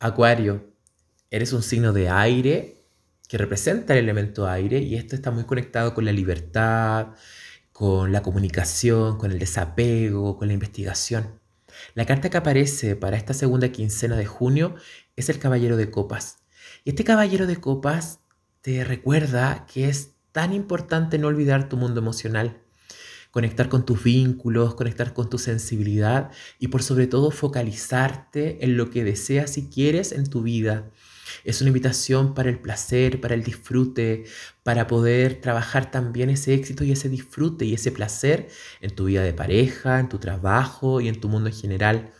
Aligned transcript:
Acuario, 0.00 0.74
eres 1.28 1.52
un 1.52 1.62
signo 1.62 1.92
de 1.92 2.08
aire 2.08 2.84
que 3.28 3.36
representa 3.36 3.94
el 3.94 4.04
elemento 4.04 4.46
aire 4.46 4.78
y 4.78 4.94
esto 4.94 5.16
está 5.16 5.32
muy 5.32 5.42
conectado 5.42 5.92
con 5.92 6.04
la 6.04 6.12
libertad, 6.12 7.08
con 7.72 8.12
la 8.12 8.22
comunicación, 8.22 9.18
con 9.18 9.32
el 9.32 9.40
desapego, 9.40 10.38
con 10.38 10.46
la 10.46 10.54
investigación. 10.54 11.40
La 11.94 12.06
carta 12.06 12.30
que 12.30 12.36
aparece 12.36 12.94
para 12.94 13.16
esta 13.16 13.34
segunda 13.34 13.70
quincena 13.70 14.16
de 14.16 14.26
junio 14.26 14.76
es 15.16 15.28
el 15.30 15.40
Caballero 15.40 15.76
de 15.76 15.90
Copas. 15.90 16.38
Y 16.84 16.90
este 16.90 17.02
Caballero 17.02 17.48
de 17.48 17.56
Copas 17.56 18.20
te 18.62 18.84
recuerda 18.84 19.66
que 19.66 19.88
es 19.88 20.12
tan 20.30 20.52
importante 20.52 21.18
no 21.18 21.26
olvidar 21.26 21.68
tu 21.68 21.76
mundo 21.76 21.98
emocional, 21.98 22.62
conectar 23.38 23.68
con 23.68 23.86
tus 23.86 24.02
vínculos, 24.02 24.74
conectar 24.74 25.14
con 25.14 25.30
tu 25.30 25.38
sensibilidad 25.38 26.32
y 26.58 26.68
por 26.68 26.82
sobre 26.82 27.06
todo 27.06 27.30
focalizarte 27.30 28.64
en 28.64 28.76
lo 28.76 28.90
que 28.90 29.04
deseas 29.04 29.56
y 29.58 29.68
quieres 29.68 30.10
en 30.10 30.28
tu 30.28 30.42
vida 30.42 30.90
es 31.44 31.60
una 31.60 31.68
invitación 31.68 32.34
para 32.34 32.48
el 32.48 32.58
placer, 32.58 33.20
para 33.20 33.34
el 33.34 33.44
disfrute, 33.44 34.24
para 34.62 34.86
poder 34.86 35.40
trabajar 35.40 35.90
también 35.90 36.30
ese 36.30 36.54
éxito 36.54 36.84
y 36.84 36.92
ese 36.92 37.08
disfrute 37.08 37.64
y 37.64 37.74
ese 37.74 37.92
placer 37.92 38.48
en 38.80 38.94
tu 38.94 39.04
vida 39.04 39.22
de 39.22 39.32
pareja, 39.32 40.00
en 40.00 40.08
tu 40.08 40.18
trabajo 40.18 41.00
y 41.00 41.08
en 41.08 41.20
tu 41.20 41.28
mundo 41.28 41.48
en 41.48 41.54
general. 41.54 42.12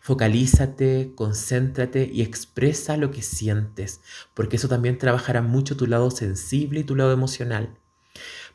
Focalízate, 0.00 1.12
concéntrate 1.14 2.08
y 2.12 2.22
expresa 2.22 2.96
lo 2.96 3.10
que 3.10 3.22
sientes, 3.22 4.00
porque 4.34 4.56
eso 4.56 4.68
también 4.68 4.98
trabajará 4.98 5.42
mucho 5.42 5.76
tu 5.76 5.86
lado 5.86 6.10
sensible 6.10 6.80
y 6.80 6.84
tu 6.84 6.96
lado 6.96 7.12
emocional. 7.12 7.79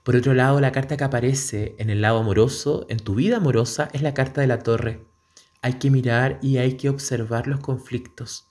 Por 0.06 0.16
otro 0.16 0.34
lado, 0.34 0.62
la 0.62 0.72
carta 0.72 0.96
que 0.96 1.04
aparece 1.04 1.76
en 1.80 1.90
el 1.90 2.02
lado 2.02 2.20
amoroso, 2.20 2.86
en 2.88 3.00
tu 3.00 3.16
vida 3.16 3.38
amorosa, 3.38 3.90
es 3.92 4.02
la 4.02 4.14
carta 4.14 4.40
de 4.40 4.48
la 4.48 4.60
torre. 4.60 5.04
Hay 5.62 5.74
que 5.74 5.92
mirar 5.92 6.40
y 6.42 6.58
hay 6.58 6.78
que 6.78 6.88
observar 6.88 7.48
los 7.48 7.60
conflictos 7.60 8.48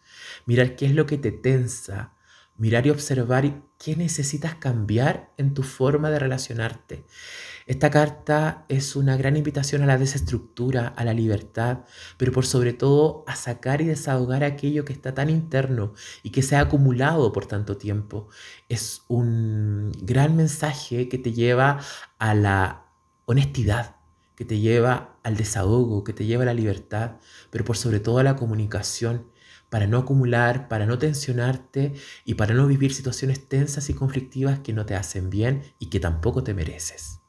mirar 0.46 0.77
qué 0.77 0.86
es 0.86 0.94
lo 0.94 1.06
que 1.06 1.18
te 1.18 1.32
tensa, 1.32 2.13
mirar 2.56 2.86
y 2.86 2.90
observar 2.90 3.62
qué 3.78 3.97
necesitas 3.97 4.55
cambiar 4.55 5.33
en 5.36 5.55
tu 5.55 5.62
forma 5.62 6.10
de 6.10 6.19
relacionarte. 6.19 7.05
Esta 7.66 7.91
carta 7.91 8.66
es 8.69 8.94
una 8.94 9.16
gran 9.16 9.36
invitación 9.36 9.83
a 9.83 9.86
la 9.86 9.96
desestructura, 9.96 10.88
a 10.88 11.05
la 11.05 11.14
libertad, 11.14 11.80
pero 12.19 12.30
por 12.30 12.44
sobre 12.44 12.74
todo 12.74 13.24
a 13.27 13.36
sacar 13.36 13.80
y 13.80 13.86
desahogar 13.86 14.44
aquello 14.44 14.84
que 14.84 14.92
está 14.92 15.14
tan 15.14 15.30
interno 15.30 15.94
y 16.22 16.30
que 16.30 16.42
se 16.42 16.56
ha 16.56 16.61
acumulado 16.61 17.33
por 17.33 17.46
tanto 17.46 17.77
tiempo. 17.78 18.28
Es 18.68 19.02
un 19.08 19.92
gran 20.02 20.36
mensaje 20.36 21.08
que 21.08 21.18
te 21.18 21.33
lleva 21.33 21.80
a 22.18 22.34
la 22.34 22.86
honestidad, 23.24 23.96
que 24.36 24.44
te 24.44 24.61
lleva 24.61 25.16
al 25.22 25.36
desahogo, 25.36 26.05
que 26.05 26.12
te 26.12 26.27
lleva 26.27 26.42
a 26.42 26.46
la 26.46 26.55
libertad, 26.55 27.12
pero 27.50 27.64
por 27.64 27.78
sobre 27.78 28.00
todo 28.00 28.18
a 28.18 28.24
la 28.24 28.36
comunicación 28.36 29.30
para 29.75 29.89
no 29.89 29.98
acumular, 29.98 30.69
para 30.69 30.86
no 30.86 31.00
tensionarte 31.00 31.94
y 32.25 32.34
para 32.34 32.55
no 32.55 32.69
vivir 32.69 32.94
situaciones 32.94 33.48
tensas 33.48 33.91
y 33.91 33.94
conflictivas 33.94 34.61
que 34.61 34.72
no 34.72 34.86
te 34.86 34.94
hacen 34.94 35.30
bien 35.30 35.64
y 35.80 35.91
que 35.91 35.98
tampoco 35.98 36.44
te 36.44 36.55
mereces. 36.55 37.23